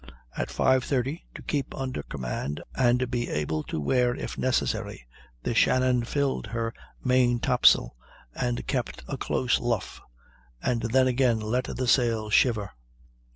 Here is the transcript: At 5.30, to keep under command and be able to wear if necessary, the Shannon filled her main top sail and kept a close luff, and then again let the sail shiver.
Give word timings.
At 0.35 0.49
5.30, 0.49 1.21
to 1.35 1.43
keep 1.43 1.75
under 1.75 2.01
command 2.01 2.59
and 2.73 3.11
be 3.11 3.29
able 3.29 3.61
to 3.65 3.79
wear 3.79 4.15
if 4.15 4.35
necessary, 4.35 5.05
the 5.43 5.53
Shannon 5.53 6.05
filled 6.05 6.47
her 6.47 6.73
main 7.03 7.37
top 7.37 7.67
sail 7.67 7.95
and 8.33 8.65
kept 8.65 9.03
a 9.07 9.15
close 9.17 9.59
luff, 9.59 10.01
and 10.59 10.81
then 10.81 11.05
again 11.05 11.39
let 11.39 11.65
the 11.65 11.87
sail 11.87 12.31
shiver. 12.31 12.71